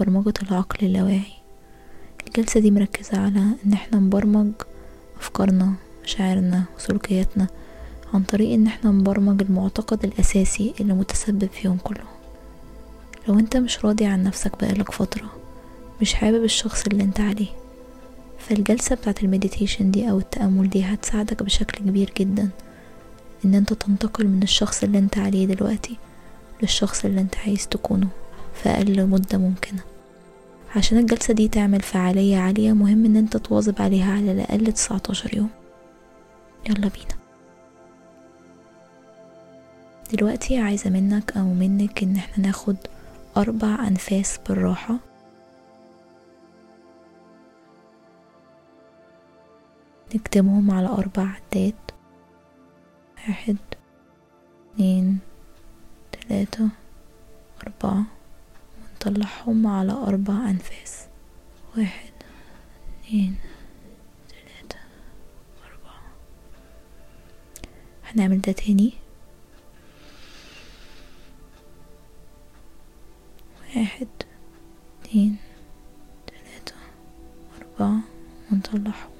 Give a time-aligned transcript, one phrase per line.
[0.00, 1.32] برمجة العقل اللاواعي.
[2.26, 4.52] الجلسة دي مركزة على إن إحنا نبرمج
[5.20, 5.72] أفكارنا
[6.04, 7.46] مشاعرنا وسلوكياتنا
[8.14, 12.06] عن طريق إن إحنا نبرمج المعتقد الأساسي اللي متسبب فيهم كلهم
[13.28, 15.30] لو أنت مش راضي عن نفسك بقالك فترة
[16.00, 17.48] مش حابب الشخص اللي أنت عليه
[18.38, 22.48] فالجلسة بتاعت المديتيشن دي أو التأمل دي هتساعدك بشكل كبير جدا
[23.44, 25.96] إن أنت تنتقل من الشخص اللي أنت عليه دلوقتي
[26.62, 28.08] للشخص اللي أنت عايز تكونه.
[28.62, 29.80] في أقل مدة ممكنة.
[30.76, 35.50] عشان الجلسة دي تعمل فعالية عالية مهم إن أنت تواظب عليها على الأقل 19 يوم.
[36.68, 37.18] يلا بينا.
[40.12, 42.76] دلوقتي عايزة منك أو منك إن إحنا ناخد
[43.36, 44.96] أربع أنفاس بالراحة.
[50.14, 51.74] نكتمهم على أربع عدات
[53.16, 53.56] واحد
[54.74, 55.18] اتنين
[56.12, 56.68] تلاتة
[57.62, 58.17] أربعة.
[59.06, 61.06] ونطلعهم على أربع أنفاس.
[61.76, 62.12] واحد
[63.04, 63.36] اتنين
[64.28, 64.78] تلاتة
[65.64, 66.00] أربعة.
[68.04, 68.92] هنعمل ده تاني.
[73.76, 74.08] واحد
[75.02, 75.36] اتنين
[76.26, 76.74] تلاتة
[77.60, 78.00] أربعة.
[78.52, 79.10] ونطلعهم.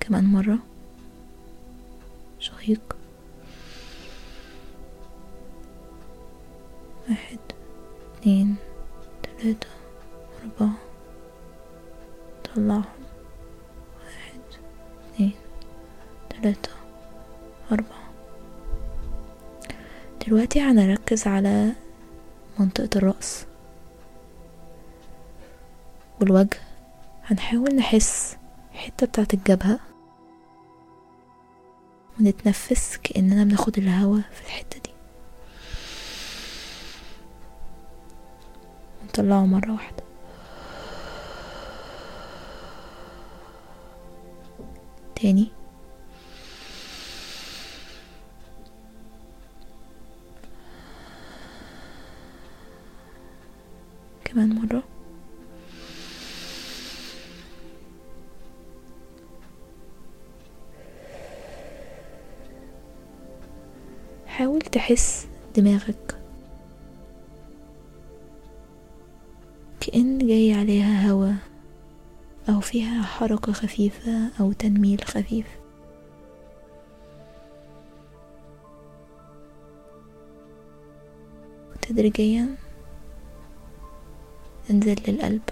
[0.00, 0.58] كمان مرة.
[2.38, 2.96] شهيق.
[7.08, 7.38] واحد
[8.18, 8.56] اتنين
[9.22, 9.66] تلاتة
[10.42, 10.74] أربعة
[12.54, 12.84] طلعهم.
[14.04, 14.40] واحد
[15.14, 15.32] اتنين
[16.30, 16.70] تلاتة
[17.72, 18.04] أربعة.
[20.26, 21.72] دلوقتي هنركز على
[22.58, 23.46] منطقة الرأس
[26.20, 26.58] والوجه.
[27.24, 28.36] هنحاول نحس
[28.72, 29.80] الحتة بتاعت الجبهة
[32.20, 34.93] ونتنفس كأننا بناخد الهوا في الحتة دي.
[39.18, 40.04] ونطلعه مرة واحدة.
[45.16, 45.48] تاني.
[54.24, 54.82] كمان مرة.
[64.26, 66.23] حاول تحس دماغك
[69.86, 71.32] كأن جاي عليها هوا
[72.48, 75.46] أو فيها حركة خفيفة أو تنميل خفيف.
[81.72, 82.56] وتدريجيا
[84.70, 85.42] انزل للقلب.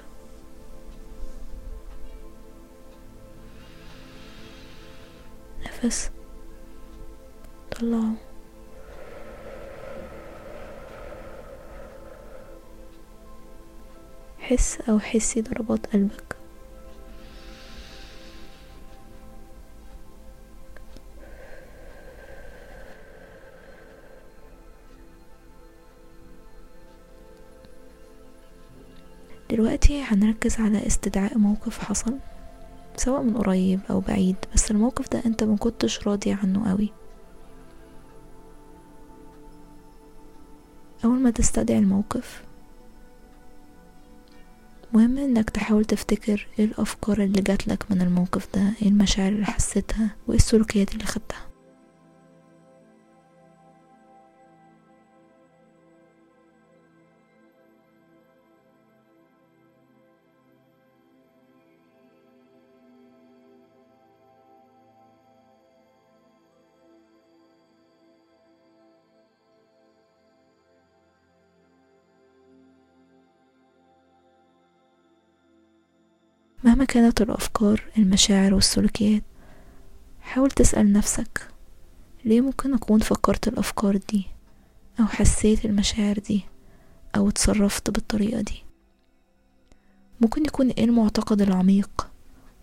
[5.66, 6.10] نفس.
[7.70, 8.31] طلعه.
[14.52, 16.36] حس أو حسي ضربات قلبك.
[29.50, 32.18] دلوقتي هنركز على استدعاء موقف حصل
[32.96, 36.92] سواء من قريب أو بعيد بس الموقف ده أنت مكنتش راضي عنه قوي.
[41.04, 42.42] أول ما تستدعي الموقف
[44.94, 50.16] مهم إنك تحاول تفتكر إيه الأفكار اللي جاتلك من الموقف ده إيه المشاعر اللي حسيتها
[50.26, 51.51] وإيه السلوكيات اللي خدتها.
[76.82, 79.22] مهما كانت الأفكار المشاعر والسلوكيات
[80.20, 81.48] حاول تسأل نفسك
[82.24, 84.26] ليه ممكن أكون فكرت الأفكار دي؟
[85.00, 86.42] أو حسيت المشاعر دي؟
[87.16, 88.62] أو اتصرفت بالطريقة دي؟
[90.20, 92.08] ممكن يكون إيه المعتقد العميق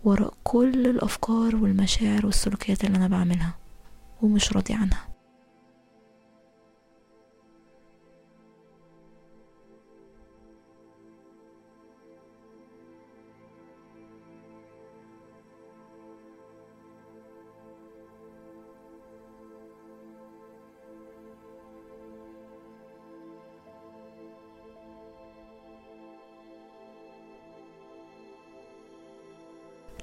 [0.04, 3.54] وراء كل الأفكار والمشاعر والسلوكيات اللي أنا بعملها
[4.22, 5.08] ومش راضي عنها؟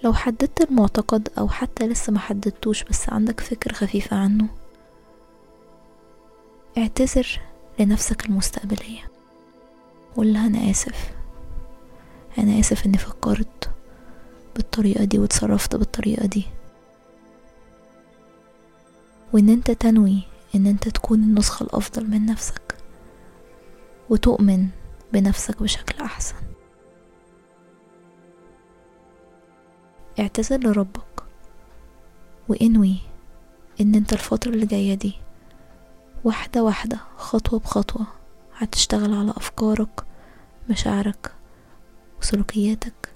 [0.04, 4.48] لو حددت المعتقد أو حتى لسه ما حددتوش بس عندك فكرة خفيفة عنه
[6.78, 7.40] اعتذر
[7.80, 9.12] لنفسك المستقبلية.
[10.16, 11.12] قول لها أنا آسف.
[12.38, 13.70] أنا آسف إني فكرت
[14.56, 16.46] بالطريقة دي وتصرفت بالطريقة دي.
[19.34, 20.22] وإن أنت تنوي
[20.56, 22.76] إن أنت تكون النسخة الأفضل من نفسك
[24.10, 24.68] وتؤمن
[25.14, 26.36] بنفسك بشكل أحسن.
[30.20, 31.02] اعتذر لربك.
[32.48, 32.96] وانوي
[33.82, 35.14] إن أنت الفترة اللي جاية دي
[36.24, 38.08] واحدة واحدة خطوة بخطوة
[38.58, 40.04] هتشتغل على أفكارك
[40.70, 41.32] مشاعرك
[42.22, 43.10] وسلوكياتك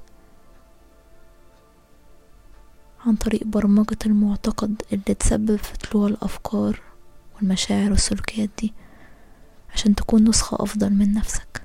[3.06, 6.82] عن طريق برمجة المعتقد اللي تسبب في طلوع الأفكار
[7.36, 8.74] والمشاعر والسلوكيات دي
[9.74, 11.64] عشان تكون نسخة أفضل من نفسك.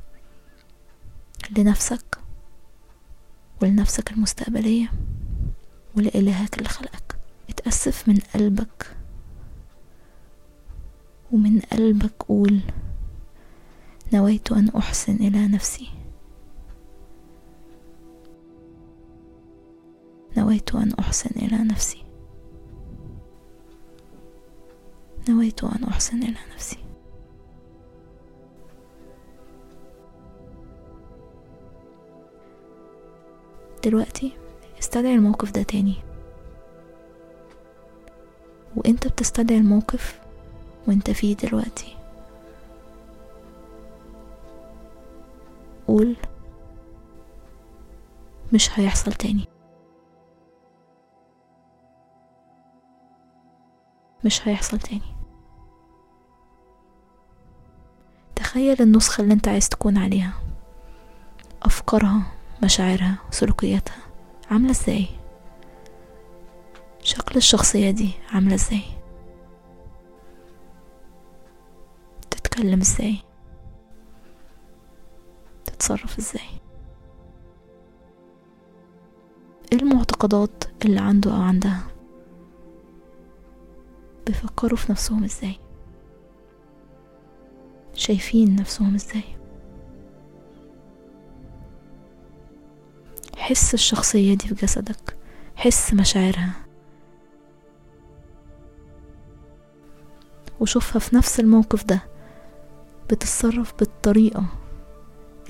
[1.59, 2.19] لنفسك
[3.63, 4.93] ولنفسك المستقبلية.
[5.97, 7.17] ولإلهك اللي خلقك
[7.49, 8.97] اتأسف من قلبك
[11.33, 12.61] ومن قلبك قول
[14.13, 15.89] نويت أن أحسن إلى نفسي.
[20.37, 22.05] نويت أن أحسن إلى نفسي.
[25.29, 26.79] نويت أن أحسن إلى نفسي.
[33.85, 34.46] دلوقتي
[34.87, 35.95] استدعي الموقف ده تاني.
[38.77, 40.21] وانت بتستدعي الموقف
[40.89, 41.97] وانت فيه دلوقتي.
[45.89, 46.17] قول
[48.53, 49.45] مش هيحصل تاني.
[54.25, 55.17] مش هيحصل تاني.
[58.37, 60.33] تخيل النسخة اللي انت عايز تكون عليها.
[61.63, 62.23] أفكارها
[62.65, 64.16] مشاعرها سلوكياتها.
[64.51, 65.07] عاملة إزاي؟
[67.03, 68.83] شكل الشخصية دي عاملة إزاي؟
[72.31, 73.17] تتكلم إزاي؟
[75.65, 76.49] تتصرف إزاي؟
[79.73, 81.87] إيه المعتقدات اللي عنده أو عندها؟
[84.27, 85.57] بيفكروا في نفسهم إزاي؟
[87.95, 89.36] شايفين نفسهم إزاي؟
[93.47, 95.17] حس الشخصية دي في جسدك
[95.57, 96.53] حس مشاعرها.
[100.61, 102.01] وشوفها في نفس الموقف ده.
[103.05, 104.45] بتتصرف بالطريقة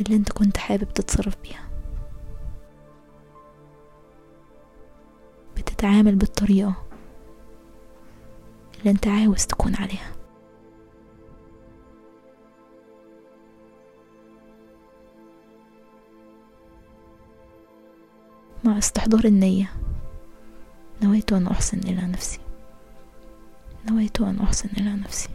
[0.01, 1.69] اللي انت كنت حابب تتصرف بيها.
[5.57, 6.75] بتتعامل بالطريقة
[8.79, 10.16] اللي انت عاوز تكون عليها.
[18.79, 19.73] استحضار النية.
[21.03, 22.39] نويت أن أحسن إلى نفسي.
[23.91, 25.29] نويت أن أحسن إلى نفسي.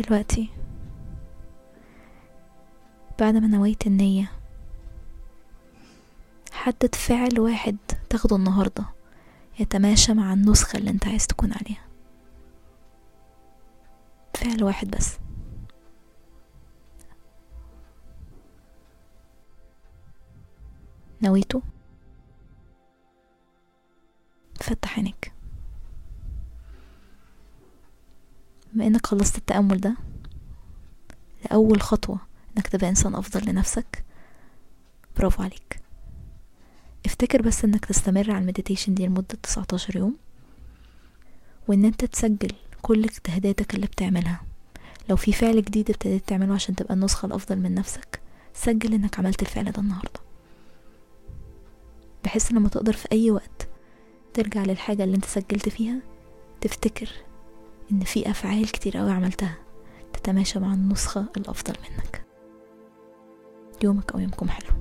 [0.00, 0.50] دلوقتي.
[3.20, 4.32] بعد ما نويت النية
[6.52, 7.76] حدد فعل واحد
[8.10, 8.84] تاخده النهاردة
[9.58, 11.84] يتماشى مع النسخة اللي انت عايز تكون عليها.
[14.34, 15.18] فعل واحد بس.
[21.22, 21.62] نويته.
[24.60, 25.23] فتح عينك
[28.74, 29.94] بما إنك خلصت التأمل ده
[31.44, 32.18] لأول خطوة
[32.56, 34.04] إنك تبقى إنسان أفضل لنفسك
[35.16, 35.80] برافو عليك.
[37.06, 40.16] افتكر بس إنك تستمر على المديتيشن دي لمدة 19 يوم
[41.68, 42.50] وإن أنت تسجل
[42.82, 44.40] كل اجتهاداتك اللي بتعملها.
[45.10, 48.20] لو في فعل جديد ابتديت تعمله عشان تبقى النسخة الأفضل من نفسك
[48.54, 50.20] سجل إنك عملت الفعل ده النهاردة.
[52.24, 53.68] بحيث لما تقدر في أي وقت
[54.34, 55.98] ترجع للحاجة اللي أنت سجلت فيها
[56.60, 57.08] تفتكر
[57.94, 59.56] إن في أفعال كتير قوي عملتها
[60.12, 62.24] تتماشى مع النسخة الأفضل منك.
[63.84, 64.76] يومك أو يومكم حلو.